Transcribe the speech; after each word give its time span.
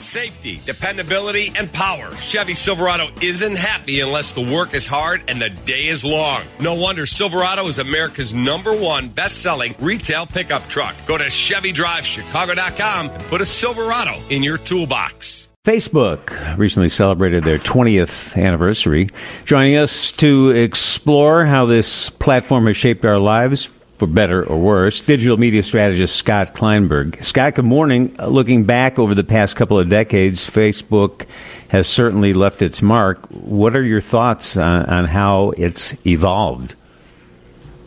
Safety, 0.00 0.60
dependability, 0.64 1.48
and 1.58 1.72
power. 1.72 2.14
Chevy 2.14 2.54
Silverado 2.54 3.08
isn't 3.20 3.56
happy 3.56 3.98
unless 3.98 4.30
the 4.30 4.40
work 4.40 4.72
is 4.72 4.86
hard 4.86 5.24
and 5.26 5.42
the 5.42 5.50
day 5.50 5.86
is 5.86 6.04
long. 6.04 6.42
No 6.60 6.74
wonder 6.74 7.04
Silverado 7.04 7.66
is 7.66 7.78
America's 7.78 8.32
number 8.32 8.72
one 8.72 9.08
best 9.08 9.42
selling 9.42 9.74
retail 9.80 10.24
pickup 10.24 10.68
truck. 10.68 10.94
Go 11.08 11.18
to 11.18 11.24
ChevyDriveChicago.com 11.24 13.10
and 13.10 13.24
put 13.24 13.40
a 13.40 13.44
Silverado 13.44 14.20
in 14.30 14.44
your 14.44 14.56
toolbox. 14.56 15.48
Facebook 15.64 16.56
recently 16.56 16.88
celebrated 16.88 17.42
their 17.42 17.58
20th 17.58 18.40
anniversary. 18.40 19.10
Joining 19.46 19.74
us 19.74 20.12
to 20.12 20.50
explore 20.50 21.44
how 21.44 21.66
this 21.66 22.08
platform 22.08 22.68
has 22.68 22.76
shaped 22.76 23.04
our 23.04 23.18
lives, 23.18 23.68
for 23.98 24.06
better 24.06 24.44
or 24.44 24.58
worse, 24.58 25.00
digital 25.00 25.36
media 25.36 25.62
strategist 25.62 26.16
Scott 26.16 26.54
Kleinberg. 26.54 27.22
Scott, 27.22 27.56
good 27.56 27.64
morning. 27.64 28.14
Uh, 28.18 28.28
looking 28.28 28.64
back 28.64 28.98
over 28.98 29.14
the 29.14 29.24
past 29.24 29.56
couple 29.56 29.78
of 29.78 29.88
decades, 29.88 30.48
Facebook 30.48 31.26
has 31.68 31.88
certainly 31.88 32.32
left 32.32 32.62
its 32.62 32.80
mark. 32.80 33.26
What 33.26 33.76
are 33.76 33.82
your 33.82 34.00
thoughts 34.00 34.56
on, 34.56 34.86
on 34.86 35.04
how 35.06 35.50
it's 35.50 35.94
evolved? 36.06 36.76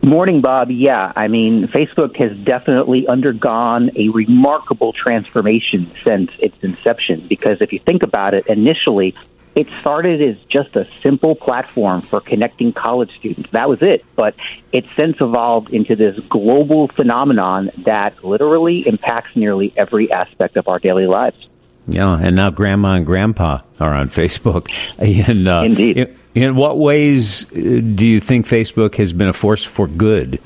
Morning, 0.04 0.42
Bob. 0.42 0.72
Yeah, 0.72 1.14
I 1.16 1.28
mean, 1.28 1.68
Facebook 1.68 2.16
has 2.18 2.36
definitely 2.36 3.08
undergone 3.08 3.92
a 3.96 4.10
remarkable 4.10 4.94
transformation 4.94 5.92
since 6.04 6.32
its 6.40 6.58
inception 6.64 7.28
because 7.28 7.62
if 7.62 7.72
you 7.72 7.78
think 7.78 8.02
about 8.02 8.34
it, 8.34 8.48
initially 8.48 9.14
it 9.56 9.68
started 9.82 10.22
as 10.22 10.38
just 10.46 10.76
a 10.76 10.86
simple 10.86 11.36
platform 11.36 12.02
for 12.02 12.22
connecting 12.22 12.72
college 12.72 13.12
students. 13.18 13.50
That 13.52 13.68
was 13.68 13.82
it. 13.82 14.06
But 14.16 14.36
it's 14.72 14.90
since 14.96 15.20
evolved 15.20 15.74
into 15.74 15.96
this 15.96 16.20
global 16.30 16.88
phenomenon 16.88 17.72
that 17.80 18.24
literally 18.24 18.88
impacts 18.88 19.36
nearly 19.36 19.74
every 19.76 20.12
aspect 20.12 20.58
of 20.58 20.68
our 20.68 20.80
daily 20.80 21.08
lives. 21.08 21.48
Yeah, 21.88 22.18
and 22.20 22.36
now 22.36 22.50
grandma 22.52 22.94
and 22.94 23.06
grandpa 23.06 23.60
are 23.80 23.94
on 23.94 24.10
Facebook. 24.10 24.70
And, 24.98 25.48
uh, 25.48 25.64
Indeed. 25.66 25.98
In, 25.98 26.20
in 26.34 26.56
what 26.56 26.78
ways 26.78 27.46
uh, 27.52 27.56
do 27.56 28.08
you 28.08 28.20
think 28.20 28.48
Facebook 28.48 28.96
has 28.96 29.12
been 29.12 29.28
a 29.28 29.34
force 29.34 29.64
for 29.64 29.88
good? 29.88 30.40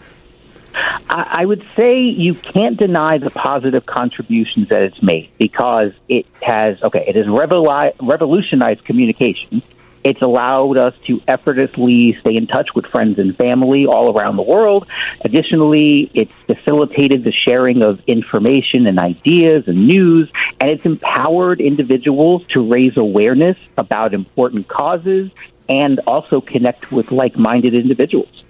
I 1.07 1.45
would 1.45 1.65
say 1.75 2.01
you 2.03 2.33
can't 2.33 2.77
deny 2.77 3.17
the 3.17 3.29
positive 3.29 3.85
contributions 3.85 4.69
that 4.69 4.81
it's 4.81 5.01
made 5.01 5.31
because 5.37 5.93
it 6.09 6.25
has, 6.41 6.81
okay, 6.83 7.05
it 7.07 7.15
has 7.15 7.27
revolutionized 7.27 8.83
communication. 8.83 9.61
It's 10.03 10.21
allowed 10.21 10.77
us 10.77 10.93
to 11.07 11.19
effortlessly 11.27 12.15
stay 12.19 12.35
in 12.35 12.45
touch 12.45 12.75
with 12.75 12.85
friends 12.85 13.17
and 13.17 13.35
family 13.35 13.87
all 13.87 14.15
around 14.15 14.35
the 14.35 14.43
world. 14.43 14.87
Additionally, 15.21 16.11
it's 16.13 16.31
facilitated 16.45 17.23
the 17.23 17.31
sharing 17.31 17.81
of 17.81 18.03
information 18.05 18.85
and 18.85 18.99
ideas 18.99 19.67
and 19.67 19.87
news, 19.87 20.31
and 20.61 20.69
it's 20.69 20.85
empowered 20.85 21.59
individuals 21.59 22.45
to 22.49 22.61
raise 22.71 22.97
awareness 22.97 23.57
about 23.77 24.13
important 24.13 24.67
causes 24.67 25.31
and 25.67 25.99
also 26.05 26.39
connect 26.39 26.91
with 26.91 27.11
like 27.11 27.35
minded 27.35 27.73
individuals. 27.73 28.43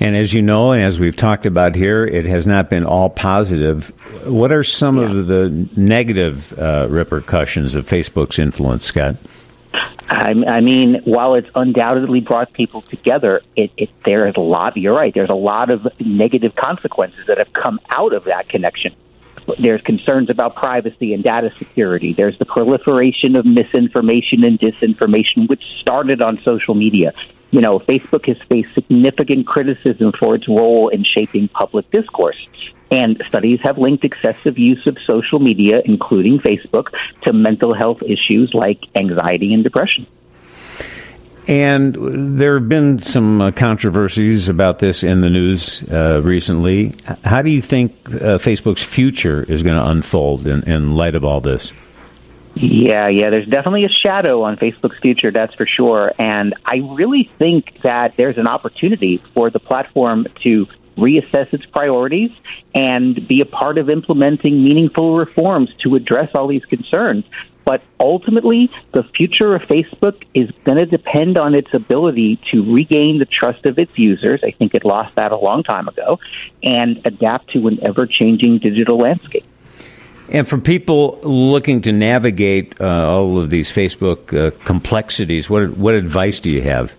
And 0.00 0.16
as 0.16 0.32
you 0.32 0.42
know, 0.42 0.72
and 0.72 0.82
as 0.82 1.00
we've 1.00 1.16
talked 1.16 1.44
about 1.44 1.74
here, 1.74 2.06
it 2.06 2.24
has 2.24 2.46
not 2.46 2.70
been 2.70 2.84
all 2.84 3.10
positive. 3.10 3.88
What 4.24 4.52
are 4.52 4.62
some 4.62 4.98
yeah. 4.98 5.10
of 5.10 5.26
the 5.26 5.68
negative 5.76 6.56
uh, 6.58 6.86
repercussions 6.88 7.74
of 7.74 7.86
Facebook's 7.86 8.38
influence, 8.38 8.84
Scott? 8.84 9.16
I, 10.08 10.30
I 10.30 10.60
mean, 10.60 11.02
while 11.04 11.34
it's 11.34 11.50
undoubtedly 11.54 12.20
brought 12.20 12.52
people 12.52 12.80
together, 12.80 13.42
it, 13.56 13.70
it, 13.76 13.90
there 14.04 14.26
is 14.28 14.36
a 14.36 14.40
lot. 14.40 14.76
You're 14.76 14.94
right. 14.94 15.12
There's 15.12 15.28
a 15.28 15.34
lot 15.34 15.70
of 15.70 15.86
negative 16.00 16.54
consequences 16.54 17.26
that 17.26 17.38
have 17.38 17.52
come 17.52 17.80
out 17.90 18.14
of 18.14 18.24
that 18.24 18.48
connection. 18.48 18.94
There's 19.58 19.82
concerns 19.82 20.30
about 20.30 20.54
privacy 20.54 21.12
and 21.14 21.24
data 21.24 21.52
security. 21.58 22.12
There's 22.12 22.38
the 22.38 22.44
proliferation 22.44 23.34
of 23.34 23.46
misinformation 23.46 24.44
and 24.44 24.58
disinformation, 24.58 25.48
which 25.48 25.62
started 25.80 26.22
on 26.22 26.40
social 26.42 26.74
media 26.74 27.12
you 27.50 27.60
know, 27.60 27.78
Facebook 27.78 28.26
has 28.26 28.38
faced 28.48 28.74
significant 28.74 29.46
criticism 29.46 30.12
for 30.12 30.34
its 30.34 30.48
role 30.48 30.88
in 30.88 31.04
shaping 31.04 31.48
public 31.48 31.90
discourse. 31.90 32.36
And 32.90 33.22
studies 33.28 33.60
have 33.62 33.76
linked 33.78 34.04
excessive 34.04 34.58
use 34.58 34.86
of 34.86 34.96
social 35.06 35.38
media, 35.38 35.82
including 35.84 36.38
Facebook, 36.38 36.88
to 37.22 37.32
mental 37.32 37.74
health 37.74 38.02
issues 38.02 38.52
like 38.54 38.80
anxiety 38.94 39.52
and 39.52 39.62
depression. 39.62 40.06
And 41.46 42.38
there 42.38 42.58
have 42.58 42.68
been 42.68 42.98
some 42.98 43.40
uh, 43.40 43.50
controversies 43.52 44.50
about 44.50 44.80
this 44.80 45.02
in 45.02 45.22
the 45.22 45.30
news 45.30 45.82
uh, 45.90 46.20
recently. 46.22 46.94
How 47.24 47.40
do 47.40 47.48
you 47.48 47.62
think 47.62 47.92
uh, 48.06 48.36
Facebook's 48.36 48.82
future 48.82 49.42
is 49.44 49.62
going 49.62 49.76
to 49.76 49.86
unfold 49.86 50.46
in, 50.46 50.62
in 50.64 50.94
light 50.94 51.14
of 51.14 51.24
all 51.24 51.40
this? 51.40 51.72
Yeah, 52.60 53.06
yeah, 53.06 53.30
there's 53.30 53.46
definitely 53.46 53.84
a 53.84 53.88
shadow 53.88 54.42
on 54.42 54.56
Facebook's 54.56 54.98
future, 54.98 55.30
that's 55.30 55.54
for 55.54 55.64
sure. 55.64 56.12
And 56.18 56.54
I 56.64 56.78
really 56.78 57.30
think 57.38 57.80
that 57.82 58.16
there's 58.16 58.36
an 58.36 58.48
opportunity 58.48 59.18
for 59.18 59.48
the 59.48 59.60
platform 59.60 60.26
to 60.42 60.66
reassess 60.96 61.54
its 61.54 61.64
priorities 61.66 62.32
and 62.74 63.28
be 63.28 63.40
a 63.40 63.44
part 63.44 63.78
of 63.78 63.88
implementing 63.88 64.64
meaningful 64.64 65.16
reforms 65.16 65.72
to 65.76 65.94
address 65.94 66.34
all 66.34 66.48
these 66.48 66.64
concerns. 66.64 67.24
But 67.64 67.82
ultimately, 68.00 68.72
the 68.90 69.04
future 69.04 69.54
of 69.54 69.62
Facebook 69.62 70.24
is 70.34 70.50
going 70.64 70.78
to 70.78 70.86
depend 70.86 71.38
on 71.38 71.54
its 71.54 71.72
ability 71.72 72.40
to 72.50 72.74
regain 72.74 73.18
the 73.18 73.26
trust 73.26 73.66
of 73.66 73.78
its 73.78 73.96
users. 73.96 74.42
I 74.42 74.50
think 74.50 74.74
it 74.74 74.84
lost 74.84 75.14
that 75.14 75.30
a 75.30 75.36
long 75.36 75.62
time 75.62 75.86
ago 75.86 76.18
and 76.62 77.00
adapt 77.04 77.50
to 77.50 77.68
an 77.68 77.78
ever 77.84 78.06
changing 78.06 78.58
digital 78.58 78.98
landscape. 78.98 79.44
And 80.30 80.46
for 80.46 80.58
people 80.58 81.18
looking 81.22 81.80
to 81.82 81.92
navigate 81.92 82.80
uh, 82.80 82.84
all 82.84 83.38
of 83.38 83.50
these 83.50 83.72
Facebook 83.72 84.36
uh, 84.36 84.50
complexities, 84.64 85.48
what 85.48 85.76
what 85.76 85.94
advice 85.94 86.40
do 86.40 86.50
you 86.50 86.62
have? 86.62 86.94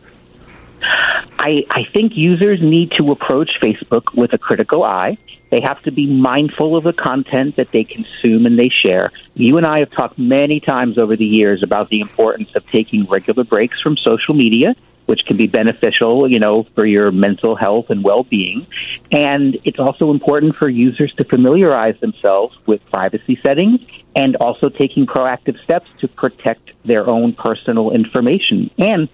I, 1.40 1.66
I 1.70 1.86
think 1.94 2.18
users 2.18 2.62
need 2.62 2.92
to 2.98 3.12
approach 3.12 3.52
Facebook 3.62 4.14
with 4.14 4.34
a 4.34 4.38
critical 4.38 4.84
eye. 4.84 5.18
They 5.52 5.62
have 5.62 5.82
to 5.84 5.92
be 5.92 6.06
mindful 6.06 6.76
of 6.76 6.84
the 6.84 6.94
content 6.94 7.56
that 7.56 7.72
they 7.72 7.84
consume 7.86 8.46
and 8.46 8.60
they 8.60 8.70
share. 8.70 9.12
You 9.36 9.58
and 9.58 9.66
I 9.66 9.80
have 9.80 9.90
talked 9.90 10.20
many 10.20 10.60
times 10.60 10.98
over 10.98 11.16
the 11.16 11.26
years 11.26 11.64
about 11.64 11.90
the 11.90 12.02
importance 12.02 12.54
of 12.56 12.70
taking 12.70 13.06
regular 13.06 13.46
breaks 13.46 13.80
from 13.82 13.96
social 13.98 14.34
media 14.36 14.76
which 15.10 15.26
can 15.26 15.38
be 15.38 15.48
beneficial, 15.48 16.30
you 16.30 16.38
know, 16.38 16.62
for 16.76 16.86
your 16.86 17.12
mental 17.12 17.56
health 17.56 17.90
and 17.90 18.04
well-being. 18.04 18.68
And 19.12 19.58
it's 19.64 19.80
also 19.80 20.12
important 20.12 20.56
for 20.56 20.70
users 20.70 21.12
to 21.16 21.24
familiarize 21.24 22.00
themselves 22.00 22.56
with 22.68 22.86
privacy 22.92 23.36
settings 23.42 23.82
and 24.16 24.36
also 24.36 24.70
taking 24.70 25.08
proactive 25.08 25.60
steps 25.64 25.90
to 26.02 26.08
protect 26.08 26.74
their 26.86 27.10
own 27.10 27.34
personal 27.34 27.90
information. 27.90 28.70
And 28.78 29.10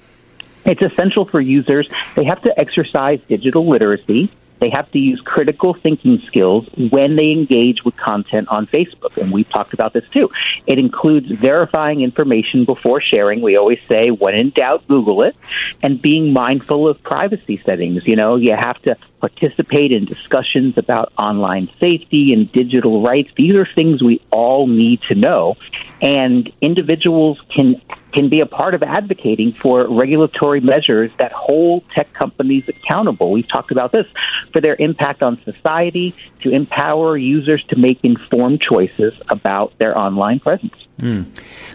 it's 0.65 0.81
essential 0.81 1.23
for 1.23 1.39
users. 1.39 1.89
They 2.17 2.25
have 2.25 2.41
to 2.41 2.59
exercise 2.59 3.21
digital 3.29 3.65
literacy 3.65 4.29
they 4.59 4.69
have 4.69 4.89
to 4.91 4.99
use 4.99 5.19
critical 5.21 5.73
thinking 5.73 6.19
skills 6.19 6.67
when 6.77 7.15
they 7.15 7.31
engage 7.31 7.83
with 7.83 7.95
content 7.97 8.47
on 8.49 8.67
Facebook. 8.67 9.17
And 9.17 9.31
we've 9.31 9.49
talked 9.49 9.73
about 9.73 9.93
this 9.93 10.07
too. 10.09 10.29
It 10.65 10.79
includes 10.79 11.29
verifying 11.29 12.01
information 12.01 12.65
before 12.65 13.01
sharing. 13.01 13.41
We 13.41 13.57
always 13.57 13.79
say, 13.89 14.11
when 14.11 14.35
in 14.35 14.51
doubt, 14.51 14.87
Google 14.87 15.23
it. 15.23 15.35
And 15.83 16.01
being 16.01 16.33
mindful 16.33 16.87
of 16.87 17.03
privacy 17.03 17.61
settings. 17.65 18.07
You 18.07 18.15
know, 18.15 18.37
you 18.37 18.55
have 18.55 18.81
to 18.83 18.97
participate 19.19 19.91
in 19.91 20.05
discussions 20.05 20.77
about 20.77 21.11
online 21.17 21.69
safety 21.79 22.33
and 22.33 22.51
digital 22.51 23.01
rights. 23.01 23.31
These 23.35 23.55
are 23.55 23.65
things 23.65 24.01
we 24.01 24.21
all 24.31 24.67
need 24.67 25.01
to 25.03 25.15
know. 25.15 25.57
And 26.01 26.51
individuals 26.61 27.41
can 27.49 27.81
can 28.15 28.29
be 28.29 28.39
a 28.39 28.45
part 28.45 28.73
of 28.73 28.81
advocating 28.81 29.51
for 29.51 29.85
regulatory 29.87 30.61
measures 30.61 31.11
that 31.19 31.33
hold 31.33 31.87
tech 31.89 32.11
companies 32.13 32.67
accountable. 32.69 33.31
We've 33.31 33.47
talked 33.47 33.71
about 33.71 33.91
this 33.91 34.07
for 34.53 34.61
their 34.61 34.75
impact 34.79 35.21
on 35.21 35.39
society 35.43 36.15
to 36.39 36.49
empower 36.49 37.17
users 37.17 37.63
to 37.65 37.75
make 37.75 37.99
informed 38.03 38.61
choices 38.61 39.13
about 39.27 39.77
their 39.79 39.99
online 39.99 40.39
presence. 40.39 40.73
Mm. 40.99 41.25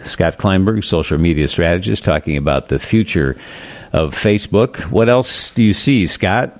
Scott 0.03 0.39
Kleinberg, 0.39 0.83
social 0.83 1.19
media 1.19 1.47
strategist, 1.47 2.03
talking 2.03 2.35
about 2.35 2.69
the 2.69 2.79
future 2.79 3.37
of 3.93 4.15
Facebook. 4.15 4.89
What 4.89 5.09
else 5.09 5.51
do 5.51 5.63
you 5.63 5.73
see, 5.73 6.07
Scott? 6.07 6.59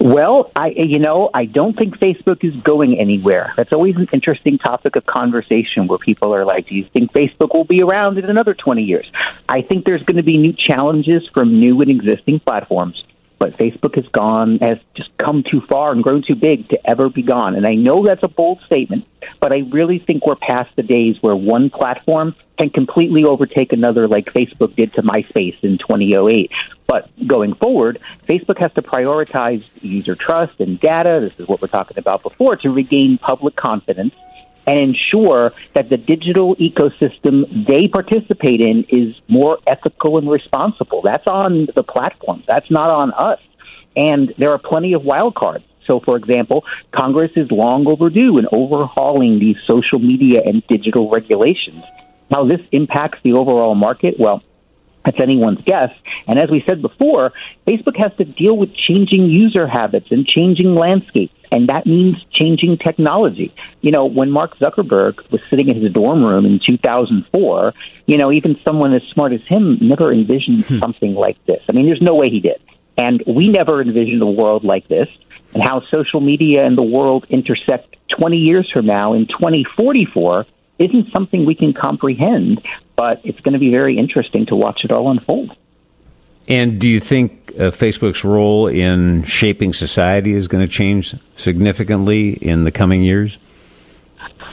Well, 0.00 0.52
I 0.54 0.68
you 0.68 0.98
know 0.98 1.30
I 1.34 1.44
don't 1.46 1.76
think 1.76 1.98
Facebook 1.98 2.44
is 2.44 2.54
going 2.62 2.98
anywhere. 2.98 3.52
That's 3.56 3.72
always 3.72 3.96
an 3.96 4.08
interesting 4.12 4.58
topic 4.58 4.94
of 4.94 5.04
conversation 5.06 5.88
where 5.88 5.98
people 5.98 6.34
are 6.34 6.44
like, 6.44 6.68
"Do 6.68 6.76
you 6.76 6.84
think 6.84 7.12
Facebook 7.12 7.52
will 7.52 7.64
be 7.64 7.82
around 7.82 8.18
in 8.18 8.24
another 8.24 8.54
twenty 8.54 8.84
years?" 8.84 9.10
I 9.48 9.62
think 9.62 9.84
there's 9.84 10.02
going 10.04 10.18
to 10.18 10.22
be 10.22 10.38
new 10.38 10.52
challenges 10.52 11.26
from 11.28 11.58
new 11.58 11.80
and 11.80 11.90
existing 11.90 12.40
platforms 12.40 13.02
but 13.38 13.56
Facebook 13.56 13.94
has 13.94 14.06
gone 14.08 14.58
has 14.58 14.78
just 14.94 15.16
come 15.16 15.42
too 15.42 15.60
far 15.60 15.92
and 15.92 16.02
grown 16.02 16.22
too 16.22 16.34
big 16.34 16.68
to 16.68 16.90
ever 16.90 17.08
be 17.08 17.22
gone. 17.22 17.54
And 17.54 17.66
I 17.66 17.74
know 17.74 18.04
that's 18.04 18.22
a 18.22 18.28
bold 18.28 18.60
statement, 18.62 19.06
but 19.40 19.52
I 19.52 19.58
really 19.58 19.98
think 19.98 20.26
we're 20.26 20.36
past 20.36 20.74
the 20.76 20.82
days 20.82 21.22
where 21.22 21.36
one 21.36 21.70
platform 21.70 22.34
can 22.58 22.70
completely 22.70 23.24
overtake 23.24 23.72
another 23.72 24.08
like 24.08 24.26
Facebook 24.26 24.74
did 24.74 24.92
to 24.94 25.02
MySpace 25.02 25.62
in 25.62 25.78
2008. 25.78 26.50
But 26.86 27.08
going 27.26 27.54
forward, 27.54 28.00
Facebook 28.26 28.58
has 28.58 28.72
to 28.74 28.82
prioritize 28.82 29.64
user 29.80 30.14
trust 30.14 30.60
and 30.60 30.80
data. 30.80 31.18
This 31.20 31.38
is 31.38 31.46
what 31.46 31.62
we're 31.62 31.68
talking 31.68 31.98
about 31.98 32.22
before 32.22 32.56
to 32.56 32.70
regain 32.70 33.18
public 33.18 33.54
confidence 33.54 34.14
and 34.66 34.78
ensure 34.78 35.52
that 35.72 35.88
the 35.88 35.96
digital 35.96 36.56
ecosystem 36.56 37.66
they 37.66 37.88
participate 37.88 38.60
in 38.60 38.84
is 38.88 39.18
more 39.28 39.58
ethical 39.66 40.18
and 40.18 40.28
responsible. 40.28 41.00
That's 41.00 41.26
on 41.26 41.66
the 41.74 41.82
platforms. 41.82 42.44
That's 42.46 42.70
not 42.70 42.90
on 42.90 43.12
us. 43.12 43.40
And 43.96 44.34
there 44.36 44.50
are 44.52 44.58
plenty 44.58 44.92
of 44.92 45.04
wild 45.04 45.34
cards. 45.34 45.64
So, 45.86 46.00
for 46.00 46.16
example, 46.16 46.66
Congress 46.92 47.32
is 47.34 47.50
long 47.50 47.86
overdue 47.86 48.36
in 48.36 48.46
overhauling 48.52 49.38
these 49.38 49.56
social 49.66 49.98
media 49.98 50.42
and 50.44 50.64
digital 50.66 51.08
regulations. 51.08 51.82
How 52.30 52.44
this 52.44 52.60
impacts 52.72 53.20
the 53.22 53.32
overall 53.32 53.74
market, 53.74 54.18
well, 54.18 54.42
that's 55.04 55.20
anyone's 55.20 55.62
guess. 55.62 55.94
And 56.26 56.38
as 56.38 56.50
we 56.50 56.62
said 56.66 56.82
before, 56.82 57.32
Facebook 57.66 57.96
has 57.96 58.14
to 58.16 58.24
deal 58.24 58.56
with 58.56 58.74
changing 58.74 59.30
user 59.30 59.66
habits 59.66 60.10
and 60.10 60.26
changing 60.26 60.74
landscapes. 60.74 61.34
And 61.50 61.70
that 61.70 61.86
means 61.86 62.22
changing 62.30 62.76
technology. 62.76 63.54
You 63.80 63.90
know, 63.90 64.04
when 64.04 64.30
Mark 64.30 64.58
Zuckerberg 64.58 65.30
was 65.30 65.40
sitting 65.48 65.70
in 65.70 65.80
his 65.80 65.92
dorm 65.92 66.22
room 66.22 66.44
in 66.44 66.60
2004, 66.66 67.72
you 68.06 68.18
know, 68.18 68.30
even 68.32 68.60
someone 68.60 68.92
as 68.92 69.02
smart 69.04 69.32
as 69.32 69.42
him 69.46 69.78
never 69.80 70.12
envisioned 70.12 70.66
hmm. 70.66 70.78
something 70.78 71.14
like 71.14 71.42
this. 71.46 71.62
I 71.68 71.72
mean, 71.72 71.86
there's 71.86 72.02
no 72.02 72.14
way 72.14 72.28
he 72.28 72.40
did. 72.40 72.60
And 72.98 73.22
we 73.26 73.48
never 73.48 73.80
envisioned 73.80 74.20
a 74.20 74.26
world 74.26 74.64
like 74.64 74.88
this 74.88 75.08
and 75.54 75.62
how 75.62 75.80
social 75.86 76.20
media 76.20 76.66
and 76.66 76.76
the 76.76 76.82
world 76.82 77.26
intersect 77.30 77.96
20 78.18 78.36
years 78.36 78.70
from 78.70 78.86
now 78.86 79.14
in 79.14 79.26
2044 79.26 80.44
isn't 80.78 81.10
something 81.10 81.44
we 81.44 81.54
can 81.54 81.72
comprehend, 81.72 82.62
but 82.96 83.20
it's 83.24 83.40
going 83.40 83.54
to 83.54 83.58
be 83.58 83.70
very 83.70 83.96
interesting 83.96 84.46
to 84.46 84.56
watch 84.56 84.84
it 84.84 84.90
all 84.90 85.10
unfold. 85.10 85.56
And 86.48 86.80
do 86.80 86.88
you 86.88 87.00
think 87.00 87.52
uh, 87.52 87.70
Facebook's 87.70 88.24
role 88.24 88.68
in 88.68 89.22
shaping 89.24 89.74
society 89.74 90.34
is 90.34 90.48
going 90.48 90.66
to 90.66 90.72
change 90.72 91.14
significantly 91.36 92.30
in 92.30 92.64
the 92.64 92.72
coming 92.72 93.02
years? 93.02 93.38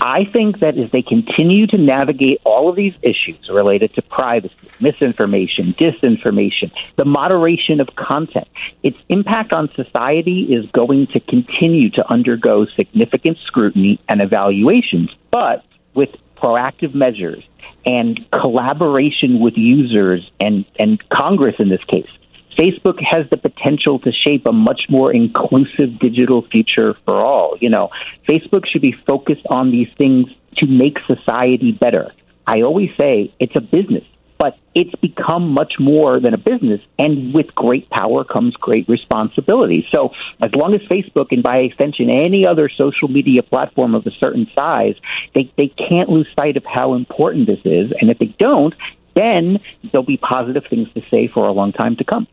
I 0.01 0.25
think 0.25 0.59
that 0.59 0.77
as 0.77 0.91
they 0.91 1.01
continue 1.01 1.67
to 1.67 1.77
navigate 1.77 2.41
all 2.43 2.69
of 2.69 2.75
these 2.75 2.93
issues 3.01 3.49
related 3.49 3.93
to 3.95 4.01
privacy, 4.01 4.55
misinformation, 4.79 5.73
disinformation, 5.73 6.71
the 6.95 7.05
moderation 7.05 7.79
of 7.81 7.95
content, 7.95 8.47
its 8.83 8.97
impact 9.09 9.53
on 9.53 9.73
society 9.73 10.53
is 10.53 10.69
going 10.71 11.07
to 11.07 11.19
continue 11.19 11.89
to 11.91 12.11
undergo 12.11 12.65
significant 12.65 13.37
scrutiny 13.39 13.99
and 14.07 14.21
evaluations. 14.21 15.09
But 15.31 15.65
with 15.95 16.15
proactive 16.35 16.93
measures 16.93 17.43
and 17.85 18.29
collaboration 18.31 19.39
with 19.39 19.57
users 19.57 20.29
and, 20.39 20.65
and 20.77 21.07
Congress 21.09 21.55
in 21.59 21.69
this 21.69 21.83
case, 21.85 22.09
Facebook 22.57 23.01
has 23.01 23.29
the 23.29 23.37
potential 23.37 23.99
to 23.99 24.11
shape 24.11 24.47
a 24.47 24.51
much 24.51 24.89
more 24.89 25.11
inclusive 25.11 25.99
digital 25.99 26.41
future 26.41 26.93
for 26.93 27.15
all. 27.15 27.57
You 27.59 27.69
know, 27.69 27.91
Facebook 28.27 28.65
should 28.67 28.81
be 28.81 28.93
focused 28.93 29.45
on 29.49 29.71
these 29.71 29.91
things 29.93 30.29
to 30.57 30.67
make 30.67 30.99
society 30.99 31.71
better. 31.71 32.11
I 32.47 32.61
always 32.61 32.95
say 32.97 33.31
it's 33.39 33.55
a 33.55 33.61
business 33.61 34.05
but 34.45 34.59
it's 34.75 34.93
become 34.93 35.49
much 35.49 35.79
more 35.79 36.19
than 36.19 36.35
a 36.35 36.37
business. 36.37 36.79
And 36.99 37.33
with 37.33 37.55
great 37.55 37.89
power 37.89 38.23
comes 38.23 38.55
great 38.55 38.87
responsibility. 38.87 39.87
So 39.89 40.13
as 40.39 40.53
long 40.53 40.75
as 40.75 40.81
Facebook 40.81 41.31
and 41.31 41.41
by 41.41 41.61
extension 41.61 42.11
any 42.11 42.45
other 42.45 42.69
social 42.69 43.07
media 43.07 43.41
platform 43.41 43.95
of 43.95 44.05
a 44.05 44.11
certain 44.11 44.47
size, 44.53 44.97
they, 45.33 45.51
they 45.55 45.69
can't 45.69 46.09
lose 46.09 46.27
sight 46.35 46.57
of 46.57 46.63
how 46.63 46.93
important 46.93 47.47
this 47.47 47.61
is. 47.65 47.91
And 47.91 48.11
if 48.11 48.19
they 48.19 48.27
don't, 48.27 48.75
then 49.15 49.61
there'll 49.91 50.05
be 50.05 50.17
positive 50.17 50.67
things 50.67 50.93
to 50.93 51.01
say 51.09 51.27
for 51.27 51.47
a 51.47 51.51
long 51.51 51.71
time 51.71 51.95
to 51.95 52.03
come. 52.03 52.27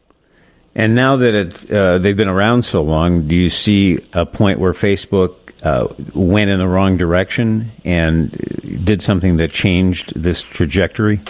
And 0.75 0.95
now 0.95 1.17
that 1.17 1.71
uh, 1.71 1.97
they've 1.97 2.15
been 2.15 2.29
around 2.29 2.67
so 2.67 2.83
long, 2.83 3.27
do 3.27 3.35
you 3.35 3.49
see 3.49 4.01
a 4.13 4.27
point 4.27 4.59
where 4.59 4.75
Facebook 4.75 5.37
uh, 5.63 5.89
went 6.13 6.51
in 6.51 6.59
the 6.59 6.69
wrong 6.69 6.99
direction 6.99 7.73
and 7.87 8.85
did 8.85 9.01
something 9.01 9.37
that 9.37 9.51
changed 9.51 10.13
this 10.15 10.43
trajectory? 10.43 11.23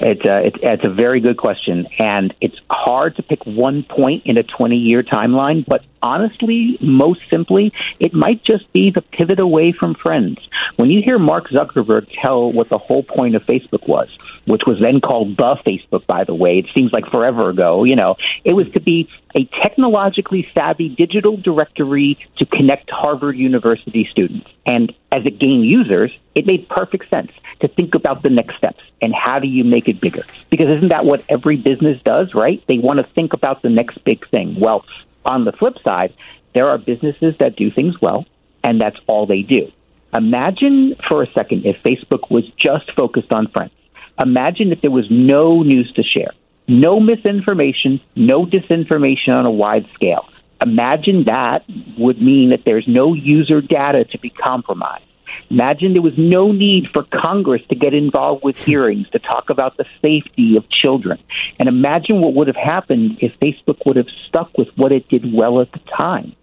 It's, 0.00 0.24
uh, 0.24 0.42
it, 0.44 0.56
it's 0.62 0.84
a 0.84 0.90
very 0.90 1.20
good 1.20 1.36
question, 1.36 1.86
and 1.98 2.34
it's 2.40 2.58
hard 2.70 3.16
to 3.16 3.22
pick 3.22 3.44
one 3.46 3.82
point 3.82 4.26
in 4.26 4.38
a 4.38 4.42
20 4.42 4.76
year 4.76 5.02
timeline, 5.02 5.64
but 5.66 5.84
honestly, 6.02 6.76
most 6.80 7.20
simply, 7.30 7.72
it 7.98 8.12
might 8.12 8.44
just 8.44 8.72
be 8.72 8.90
the 8.90 9.02
pivot 9.02 9.40
away 9.40 9.72
from 9.72 9.94
friends. 9.94 10.38
When 10.76 10.90
you 10.90 11.02
hear 11.02 11.18
Mark 11.18 11.48
Zuckerberg 11.48 12.08
tell 12.20 12.52
what 12.52 12.68
the 12.68 12.78
whole 12.78 13.02
point 13.02 13.34
of 13.34 13.44
Facebook 13.44 13.88
was, 13.88 14.08
which 14.46 14.62
was 14.66 14.78
then 14.80 15.00
called 15.00 15.36
the 15.36 15.56
Facebook, 15.66 16.06
by 16.06 16.24
the 16.24 16.34
way, 16.34 16.58
it 16.58 16.66
seems 16.74 16.92
like 16.92 17.06
forever 17.06 17.48
ago, 17.48 17.84
you 17.84 17.96
know, 17.96 18.16
it 18.44 18.52
was 18.52 18.70
to 18.72 18.80
be 18.80 19.08
a 19.34 19.44
technologically 19.44 20.48
savvy 20.54 20.88
digital 20.88 21.36
directory 21.36 22.18
to 22.36 22.46
connect 22.46 22.90
Harvard 22.90 23.36
University 23.36 24.06
students. 24.10 24.48
And 24.66 24.94
as 25.14 25.24
it 25.24 25.38
gained 25.38 25.64
users, 25.64 26.10
it 26.34 26.44
made 26.44 26.68
perfect 26.68 27.08
sense 27.08 27.30
to 27.60 27.68
think 27.68 27.94
about 27.94 28.22
the 28.22 28.30
next 28.30 28.56
steps 28.56 28.82
and 29.00 29.14
how 29.14 29.38
do 29.38 29.46
you 29.46 29.62
make 29.62 29.88
it 29.88 30.00
bigger? 30.00 30.24
Because 30.50 30.68
isn't 30.68 30.88
that 30.88 31.04
what 31.04 31.24
every 31.28 31.56
business 31.56 32.02
does, 32.02 32.34
right? 32.34 32.60
They 32.66 32.78
want 32.78 32.98
to 32.98 33.04
think 33.04 33.32
about 33.32 33.62
the 33.62 33.70
next 33.70 34.02
big 34.02 34.26
thing. 34.26 34.58
Well, 34.58 34.84
on 35.24 35.44
the 35.44 35.52
flip 35.52 35.78
side, 35.84 36.12
there 36.52 36.68
are 36.68 36.78
businesses 36.78 37.36
that 37.36 37.54
do 37.54 37.70
things 37.70 38.00
well, 38.00 38.26
and 38.64 38.80
that's 38.80 38.98
all 39.06 39.26
they 39.26 39.42
do. 39.42 39.70
Imagine 40.12 40.96
for 41.08 41.22
a 41.22 41.30
second 41.30 41.64
if 41.64 41.80
Facebook 41.84 42.28
was 42.28 42.46
just 42.56 42.90
focused 42.92 43.32
on 43.32 43.46
friends. 43.46 43.72
Imagine 44.20 44.72
if 44.72 44.80
there 44.80 44.90
was 44.90 45.08
no 45.10 45.62
news 45.62 45.92
to 45.92 46.02
share, 46.02 46.32
no 46.66 46.98
misinformation, 46.98 48.00
no 48.16 48.46
disinformation 48.46 49.28
on 49.28 49.46
a 49.46 49.50
wide 49.50 49.86
scale. 49.94 50.28
Imagine 50.60 51.24
that 51.24 51.64
would 51.98 52.20
mean 52.20 52.50
that 52.50 52.64
there's 52.64 52.88
no 52.88 53.14
user 53.14 53.60
data 53.60 54.04
to 54.04 54.18
be 54.18 54.30
compromised. 54.30 55.04
Imagine 55.50 55.92
there 55.92 56.02
was 56.02 56.16
no 56.18 56.52
need 56.52 56.88
for 56.90 57.02
Congress 57.04 57.62
to 57.68 57.74
get 57.74 57.92
involved 57.92 58.44
with 58.44 58.56
hearings 58.56 59.08
to 59.10 59.18
talk 59.18 59.50
about 59.50 59.76
the 59.76 59.84
safety 60.00 60.56
of 60.56 60.68
children. 60.70 61.18
And 61.58 61.68
imagine 61.68 62.20
what 62.20 62.34
would 62.34 62.46
have 62.46 62.56
happened 62.56 63.18
if 63.20 63.38
Facebook 63.38 63.84
would 63.84 63.96
have 63.96 64.08
stuck 64.26 64.56
with 64.56 64.76
what 64.76 64.92
it 64.92 65.08
did 65.08 65.32
well 65.32 65.60
at 65.60 65.72
the 65.72 65.80
time. 65.80 66.34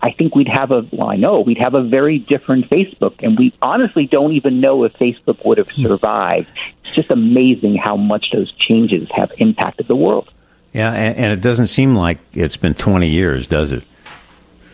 I 0.00 0.12
think 0.12 0.34
we'd 0.34 0.48
have 0.48 0.70
a, 0.70 0.86
well, 0.92 1.08
I 1.08 1.16
know 1.16 1.40
we'd 1.40 1.58
have 1.58 1.74
a 1.74 1.82
very 1.82 2.18
different 2.18 2.70
Facebook. 2.70 3.22
And 3.22 3.38
we 3.38 3.52
honestly 3.60 4.06
don't 4.06 4.32
even 4.32 4.60
know 4.60 4.84
if 4.84 4.92
Facebook 4.94 5.44
would 5.44 5.58
have 5.58 5.72
survived. 5.72 6.48
It's 6.84 6.94
just 6.94 7.10
amazing 7.10 7.76
how 7.76 7.96
much 7.96 8.30
those 8.32 8.52
changes 8.52 9.08
have 9.10 9.32
impacted 9.38 9.88
the 9.88 9.96
world. 9.96 10.30
Yeah, 10.72 10.92
and, 10.92 11.16
and 11.16 11.32
it 11.32 11.42
doesn't 11.42 11.68
seem 11.68 11.96
like 11.96 12.18
it's 12.32 12.56
been 12.56 12.74
20 12.74 13.08
years, 13.08 13.46
does 13.46 13.72
it? 13.72 13.84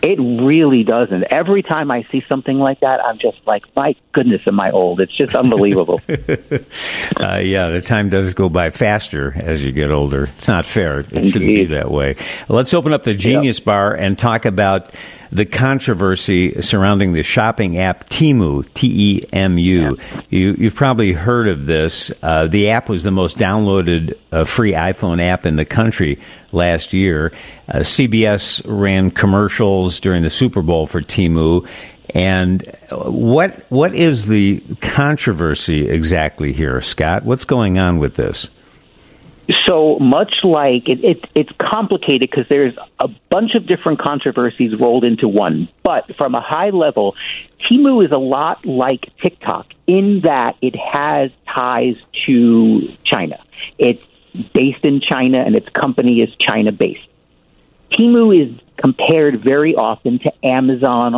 It 0.02 0.18
really 0.18 0.84
doesn't. 0.84 1.24
Every 1.30 1.62
time 1.62 1.90
I 1.90 2.02
see 2.12 2.22
something 2.28 2.58
like 2.58 2.80
that, 2.80 3.02
I'm 3.02 3.16
just 3.18 3.38
like, 3.46 3.64
my 3.74 3.96
goodness, 4.12 4.42
am 4.46 4.60
I 4.60 4.70
old? 4.70 5.00
It's 5.00 5.16
just 5.16 5.34
unbelievable. 5.34 6.02
uh, 6.08 7.40
yeah, 7.42 7.70
the 7.70 7.80
time 7.82 8.10
does 8.10 8.34
go 8.34 8.50
by 8.50 8.68
faster 8.68 9.32
as 9.34 9.64
you 9.64 9.72
get 9.72 9.90
older. 9.90 10.24
It's 10.24 10.46
not 10.46 10.66
fair. 10.66 11.00
It 11.00 11.12
Indeed. 11.12 11.30
shouldn't 11.30 11.48
be 11.48 11.64
that 11.66 11.90
way. 11.90 12.16
Let's 12.50 12.74
open 12.74 12.92
up 12.92 13.04
the 13.04 13.14
Genius 13.14 13.60
yep. 13.60 13.64
Bar 13.64 13.94
and 13.94 14.18
talk 14.18 14.44
about 14.44 14.92
the 15.30 15.44
controversy 15.44 16.60
surrounding 16.60 17.12
the 17.12 17.22
shopping 17.22 17.78
app 17.78 18.08
Temu, 18.08 18.66
T 18.74 19.18
E 19.20 19.24
M 19.32 19.58
U. 19.58 19.98
You, 20.30 20.54
have 20.54 20.74
probably 20.74 21.12
heard 21.12 21.48
of 21.48 21.66
this. 21.66 22.12
Uh, 22.22 22.46
the 22.46 22.70
app 22.70 22.88
was 22.88 23.02
the 23.02 23.10
most 23.10 23.38
downloaded 23.38 24.16
uh, 24.32 24.44
free 24.44 24.72
iPhone 24.72 25.20
app 25.20 25.46
in 25.46 25.56
the 25.56 25.64
country 25.64 26.18
last 26.52 26.92
year. 26.92 27.32
Uh, 27.68 27.78
CBS 27.78 28.62
ran 28.66 29.10
commercials 29.10 30.00
during 30.00 30.22
the 30.22 30.30
Super 30.30 30.62
Bowl 30.62 30.86
for 30.86 31.00
Temu. 31.00 31.68
And 32.14 32.62
what 32.90 33.64
what 33.70 33.94
is 33.94 34.26
the 34.26 34.62
controversy 34.80 35.88
exactly 35.88 36.52
here, 36.52 36.80
Scott? 36.80 37.24
What's 37.24 37.44
going 37.44 37.78
on 37.78 37.98
with 37.98 38.14
this? 38.14 38.48
So 39.66 39.98
much 39.98 40.32
like 40.42 40.88
it, 40.88 41.04
it 41.04 41.24
it's 41.34 41.52
complicated 41.58 42.30
because 42.30 42.48
there's 42.48 42.76
a 42.98 43.08
bunch 43.08 43.54
of 43.54 43.66
different 43.66 43.98
controversies 43.98 44.74
rolled 44.78 45.04
into 45.04 45.28
one. 45.28 45.68
But 45.82 46.16
from 46.16 46.34
a 46.34 46.40
high 46.40 46.70
level, 46.70 47.14
Temu 47.60 48.04
is 48.04 48.10
a 48.10 48.18
lot 48.18 48.64
like 48.64 49.14
TikTok 49.18 49.66
in 49.86 50.20
that 50.20 50.56
it 50.62 50.74
has 50.74 51.30
ties 51.46 51.96
to 52.26 52.90
China. 53.04 53.38
It's 53.78 54.02
based 54.54 54.84
in 54.84 55.00
China 55.00 55.38
and 55.38 55.54
its 55.54 55.68
company 55.68 56.22
is 56.22 56.34
China 56.36 56.72
based. 56.72 57.06
Temu 57.90 58.34
is 58.36 58.58
compared 58.76 59.40
very 59.40 59.74
often 59.74 60.18
to 60.20 60.32
Amazon, 60.44 61.14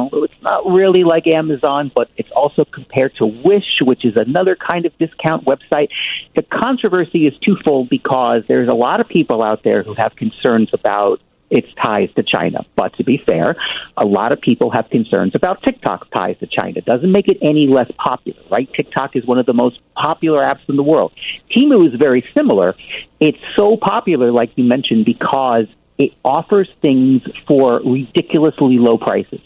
not 0.47 0.65
really 0.71 1.05
like 1.05 1.27
Amazon, 1.27 1.91
but 1.95 2.09
it's 2.17 2.31
also 2.31 2.65
compared 2.65 3.15
to 3.17 3.27
Wish, 3.27 3.81
which 3.83 4.05
is 4.05 4.17
another 4.17 4.55
kind 4.55 4.87
of 4.87 4.97
discount 4.97 5.45
website. 5.45 5.91
The 6.35 6.43
controversy 6.43 7.27
is 7.27 7.37
twofold 7.39 7.89
because 7.89 8.47
there's 8.47 8.69
a 8.69 8.75
lot 8.75 9.01
of 9.01 9.09
people 9.09 9.43
out 9.43 9.65
there 9.65 9.83
who 9.83 9.95
have 9.95 10.15
concerns 10.15 10.73
about 10.73 11.21
its 11.51 11.73
ties 11.75 12.13
to 12.15 12.23
China. 12.23 12.65
But 12.77 12.97
to 12.97 13.05
be 13.05 13.19
fair, 13.19 13.57
a 13.97 14.05
lot 14.05 14.33
of 14.33 14.41
people 14.41 14.71
have 14.71 14.89
concerns 14.89 15.35
about 15.35 15.63
TikTok's 15.63 16.09
ties 16.11 16.39
to 16.39 16.47
China. 16.47 16.81
Doesn't 16.81 17.11
make 17.11 17.29
it 17.29 17.39
any 17.43 17.67
less 17.67 17.91
popular, 17.93 18.41
right? 18.51 18.73
TikTok 18.73 19.17
is 19.17 19.25
one 19.27 19.39
of 19.39 19.47
the 19.47 19.55
most 19.55 19.81
popular 19.95 20.43
apps 20.43 20.69
in 20.69 20.77
the 20.77 20.83
world. 20.83 21.13
Temu 21.51 21.87
is 21.87 21.95
very 21.95 22.25
similar. 22.35 22.75
It's 23.21 23.43
so 23.55 23.77
popular, 23.77 24.31
like 24.31 24.57
you 24.57 24.65
mentioned, 24.65 25.05
because 25.05 25.67
it 25.99 26.13
offers 26.25 26.71
things 26.81 27.23
for 27.47 27.81
ridiculously 27.81 28.79
low 28.79 28.99
prices. 28.99 29.41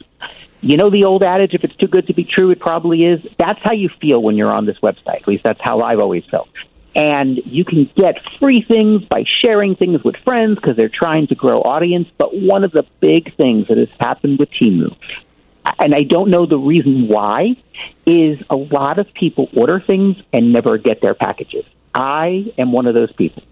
You 0.60 0.76
know 0.76 0.90
the 0.90 1.04
old 1.04 1.22
adage, 1.22 1.54
if 1.54 1.64
it's 1.64 1.76
too 1.76 1.86
good 1.86 2.06
to 2.08 2.14
be 2.14 2.24
true, 2.24 2.50
it 2.50 2.60
probably 2.60 3.04
is. 3.04 3.26
That's 3.38 3.60
how 3.60 3.72
you 3.72 3.88
feel 3.88 4.22
when 4.22 4.36
you're 4.36 4.52
on 4.52 4.66
this 4.66 4.78
website. 4.78 5.22
At 5.22 5.28
least 5.28 5.42
that's 5.42 5.60
how 5.60 5.80
I've 5.80 6.00
always 6.00 6.24
felt. 6.26 6.48
And 6.94 7.38
you 7.46 7.64
can 7.64 7.84
get 7.94 8.20
free 8.38 8.62
things 8.62 9.04
by 9.04 9.24
sharing 9.24 9.76
things 9.76 10.02
with 10.02 10.16
friends 10.16 10.56
because 10.56 10.76
they're 10.76 10.88
trying 10.88 11.28
to 11.28 11.34
grow 11.34 11.62
audience. 11.62 12.08
But 12.18 12.36
one 12.36 12.64
of 12.64 12.72
the 12.72 12.84
big 13.00 13.34
things 13.34 13.68
that 13.68 13.78
has 13.78 13.90
happened 14.00 14.38
with 14.38 14.50
Temu, 14.50 14.96
and 15.78 15.94
I 15.94 16.02
don't 16.02 16.30
know 16.30 16.46
the 16.46 16.58
reason 16.58 17.08
why, 17.08 17.56
is 18.06 18.42
a 18.50 18.56
lot 18.56 18.98
of 18.98 19.12
people 19.14 19.48
order 19.54 19.78
things 19.78 20.20
and 20.32 20.52
never 20.52 20.78
get 20.78 21.00
their 21.00 21.14
packages. 21.14 21.64
I 21.94 22.52
am 22.58 22.72
one 22.72 22.86
of 22.86 22.94
those 22.94 23.12
people. 23.12 23.42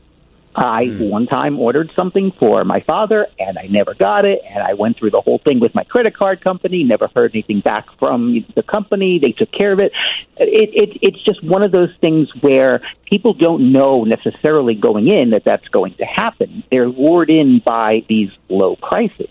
I 0.59 0.87
mm. 0.87 1.09
one 1.09 1.29
time 1.29 1.61
ordered 1.61 1.93
something 1.95 2.33
for 2.33 2.65
my 2.65 2.81
father 2.81 3.29
and 3.39 3.57
I 3.57 3.69
never 3.69 3.95
got 3.95 4.27
it. 4.27 4.43
And 4.45 4.61
I 4.61 4.75
went 4.75 4.97
through 4.97 5.11
the 5.11 5.21
whole 5.21 5.39
thing 5.39 5.61
with 5.61 5.73
my 5.73 5.85
credit 5.85 6.17
card 6.17 6.41
company, 6.41 6.83
never 6.83 7.09
heard 7.15 7.31
anything 7.33 7.61
back 7.61 7.91
from 7.99 8.45
the 8.57 8.65
company. 8.65 9.21
They 9.21 9.31
took 9.31 9.53
care 9.53 9.73
of 9.73 9.79
it. 9.79 9.93
it, 10.37 10.71
it 10.75 10.99
it's 11.01 11.23
just 11.23 11.45
one 11.45 11.63
of 11.63 11.71
those 11.71 11.95
things 12.01 12.35
where 12.43 12.83
people 13.05 13.35
don't 13.35 13.71
know 13.71 14.03
necessarily 14.03 14.75
going 14.75 15.09
in 15.09 15.31
that 15.31 15.45
that's 15.45 15.69
going 15.69 15.95
to 15.95 16.05
happen. 16.05 16.65
They're 16.73 16.89
lured 16.89 17.31
in 17.31 17.61
by 17.61 18.03
these 18.09 18.33
low 18.49 18.75
prices. 18.75 19.31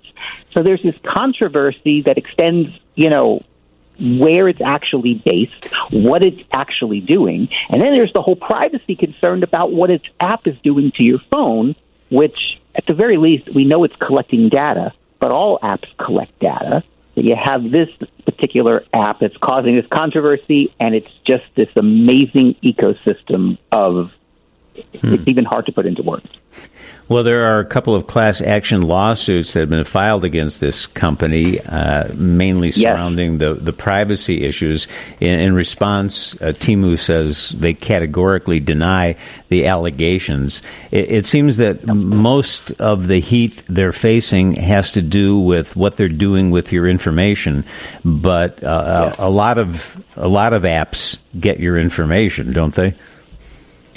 So 0.53 0.63
there's 0.63 0.81
this 0.81 0.95
controversy 1.03 2.03
that 2.03 2.17
extends, 2.17 2.69
you 2.95 3.09
know, 3.09 3.43
where 3.99 4.47
it's 4.47 4.61
actually 4.61 5.15
based, 5.15 5.65
what 5.91 6.23
it's 6.23 6.41
actually 6.51 7.01
doing, 7.01 7.49
and 7.69 7.81
then 7.81 7.95
there's 7.95 8.13
the 8.13 8.21
whole 8.21 8.35
privacy 8.35 8.95
concern 8.95 9.43
about 9.43 9.71
what 9.71 9.89
its 9.89 10.05
app 10.19 10.47
is 10.47 10.57
doing 10.59 10.91
to 10.91 11.03
your 11.03 11.19
phone, 11.19 11.75
which 12.09 12.59
at 12.75 12.85
the 12.85 12.93
very 12.93 13.17
least 13.17 13.49
we 13.49 13.65
know 13.65 13.83
it's 13.83 13.95
collecting 13.95 14.49
data, 14.49 14.93
but 15.19 15.31
all 15.31 15.59
apps 15.59 15.87
collect 15.97 16.37
data. 16.39 16.83
You 17.15 17.35
have 17.35 17.71
this 17.71 17.89
particular 18.25 18.83
app 18.93 19.19
that's 19.19 19.37
causing 19.37 19.75
this 19.75 19.87
controversy, 19.87 20.71
and 20.79 20.93
it's 20.93 21.11
just 21.25 21.45
this 21.55 21.69
amazing 21.75 22.53
ecosystem 22.55 23.57
of 23.71 24.13
hmm. 25.01 25.13
it's 25.13 25.27
even 25.27 25.45
hard 25.45 25.65
to 25.65 25.71
put 25.71 25.85
into 25.85 26.03
words. 26.03 26.27
Well, 27.09 27.23
there 27.23 27.45
are 27.45 27.59
a 27.59 27.65
couple 27.65 27.95
of 27.95 28.05
class 28.05 28.41
action 28.41 28.81
lawsuits 28.81 29.53
that 29.53 29.61
have 29.61 29.69
been 29.69 29.85
filed 29.85 30.25
against 30.25 30.59
this 30.59 30.85
company, 30.85 31.57
uh, 31.61 32.13
mainly 32.13 32.71
surrounding 32.71 33.33
yes. 33.33 33.39
the, 33.39 33.53
the 33.53 33.71
privacy 33.71 34.43
issues. 34.43 34.87
In, 35.21 35.39
in 35.39 35.55
response, 35.55 36.35
uh, 36.41 36.47
Temu 36.47 36.99
says 36.99 37.49
they 37.51 37.73
categorically 37.73 38.59
deny 38.59 39.15
the 39.47 39.67
allegations. 39.67 40.61
It, 40.91 41.09
it 41.09 41.25
seems 41.25 41.57
that 41.57 41.85
most 41.87 42.71
of 42.71 43.07
the 43.07 43.21
heat 43.21 43.63
they're 43.69 43.93
facing 43.93 44.55
has 44.55 44.91
to 44.91 45.01
do 45.01 45.39
with 45.39 45.77
what 45.77 45.95
they're 45.95 46.09
doing 46.09 46.51
with 46.51 46.73
your 46.73 46.89
information, 46.89 47.63
but 48.03 48.61
uh, 48.65 49.11
yes. 49.11 49.19
a, 49.19 49.27
a 49.27 49.29
lot 49.29 49.57
of 49.57 50.03
a 50.17 50.27
lot 50.27 50.51
of 50.51 50.63
apps 50.63 51.17
get 51.39 51.59
your 51.59 51.77
information, 51.77 52.51
don't 52.51 52.75
they? 52.75 52.95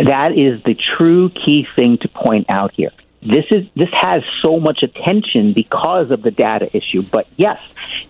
That 0.04 0.36
is 0.36 0.62
the 0.62 0.74
true 0.74 1.30
key 1.30 1.66
thing 1.76 1.98
to 1.98 2.08
point 2.08 2.46
out 2.48 2.72
here. 2.72 2.90
This 3.22 3.46
is 3.50 3.68
this 3.74 3.90
has 3.92 4.22
so 4.42 4.58
much 4.58 4.82
attention 4.82 5.52
because 5.52 6.10
of 6.10 6.22
the 6.22 6.30
data 6.30 6.74
issue. 6.74 7.02
But 7.02 7.28
yes, 7.36 7.60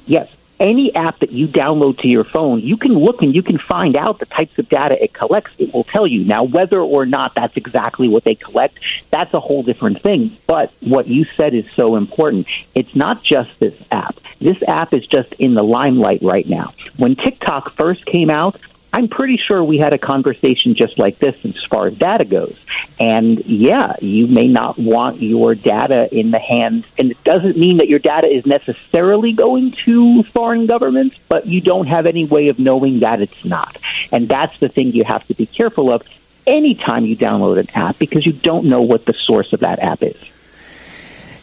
yes, 0.06 0.36
any 0.60 0.94
app 0.94 1.18
that 1.18 1.32
you 1.32 1.48
download 1.48 1.98
to 1.98 2.08
your 2.08 2.22
phone, 2.22 2.60
you 2.60 2.76
can 2.76 2.92
look 2.92 3.22
and 3.22 3.34
you 3.34 3.42
can 3.42 3.58
find 3.58 3.96
out 3.96 4.18
the 4.18 4.26
types 4.26 4.58
of 4.58 4.68
data 4.68 5.02
it 5.02 5.12
collects. 5.12 5.58
It 5.58 5.72
will 5.72 5.84
tell 5.84 6.06
you. 6.06 6.22
Now, 6.24 6.44
whether 6.44 6.80
or 6.80 7.06
not 7.06 7.34
that's 7.34 7.56
exactly 7.56 8.08
what 8.08 8.24
they 8.24 8.34
collect, 8.34 8.78
that's 9.10 9.34
a 9.34 9.40
whole 9.40 9.62
different 9.62 10.00
thing. 10.00 10.36
But 10.46 10.72
what 10.80 11.08
you 11.08 11.24
said 11.24 11.54
is 11.54 11.68
so 11.72 11.96
important. 11.96 12.46
It's 12.74 12.94
not 12.94 13.22
just 13.22 13.58
this 13.58 13.88
app. 13.90 14.16
This 14.38 14.62
app 14.68 14.94
is 14.94 15.06
just 15.06 15.32
in 15.34 15.54
the 15.54 15.64
limelight 15.64 16.22
right 16.22 16.46
now. 16.46 16.72
When 16.98 17.16
TikTok 17.16 17.70
first 17.70 18.04
came 18.04 18.30
out, 18.30 18.60
I'm 18.92 19.08
pretty 19.08 19.36
sure 19.36 19.62
we 19.62 19.78
had 19.78 19.92
a 19.92 19.98
conversation 19.98 20.74
just 20.74 20.98
like 20.98 21.18
this 21.18 21.44
as 21.44 21.62
far 21.64 21.86
as 21.86 21.96
data 21.96 22.24
goes. 22.24 22.58
And 22.98 23.44
yeah, 23.46 23.94
you 24.00 24.26
may 24.26 24.48
not 24.48 24.78
want 24.78 25.22
your 25.22 25.54
data 25.54 26.12
in 26.12 26.32
the 26.32 26.40
hands, 26.40 26.86
and 26.98 27.12
it 27.12 27.22
doesn't 27.22 27.56
mean 27.56 27.76
that 27.76 27.88
your 27.88 28.00
data 28.00 28.26
is 28.26 28.46
necessarily 28.46 29.32
going 29.32 29.72
to 29.72 30.24
foreign 30.24 30.66
governments, 30.66 31.18
but 31.28 31.46
you 31.46 31.60
don't 31.60 31.86
have 31.86 32.06
any 32.06 32.24
way 32.24 32.48
of 32.48 32.58
knowing 32.58 33.00
that 33.00 33.20
it's 33.20 33.44
not. 33.44 33.78
And 34.10 34.28
that's 34.28 34.58
the 34.58 34.68
thing 34.68 34.92
you 34.92 35.04
have 35.04 35.26
to 35.28 35.34
be 35.34 35.46
careful 35.46 35.92
of 35.92 36.02
anytime 36.46 37.06
you 37.06 37.16
download 37.16 37.58
an 37.60 37.68
app 37.74 37.98
because 37.98 38.26
you 38.26 38.32
don't 38.32 38.64
know 38.64 38.82
what 38.82 39.04
the 39.04 39.12
source 39.12 39.52
of 39.52 39.60
that 39.60 39.78
app 39.78 40.02
is. 40.02 40.16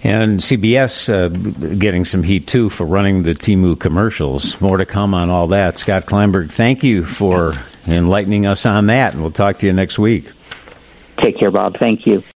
And 0.03 0.39
CBS 0.39 1.09
uh, 1.09 1.29
getting 1.75 2.05
some 2.05 2.23
heat 2.23 2.47
too 2.47 2.69
for 2.69 2.85
running 2.85 3.23
the 3.23 3.33
Temu 3.33 3.77
commercials. 3.77 4.59
More 4.61 4.77
to 4.77 4.85
come 4.85 5.13
on 5.13 5.29
all 5.29 5.47
that. 5.47 5.77
Scott 5.77 6.05
Kleinberg, 6.05 6.51
thank 6.51 6.83
you 6.83 7.03
for 7.03 7.53
enlightening 7.87 8.45
us 8.45 8.65
on 8.65 8.87
that, 8.87 9.13
and 9.13 9.21
we'll 9.21 9.31
talk 9.31 9.57
to 9.57 9.65
you 9.65 9.73
next 9.73 9.97
week. 9.97 10.31
Take 11.17 11.37
care, 11.37 11.49
Bob. 11.49 11.77
Thank 11.79 12.05
you. 12.05 12.23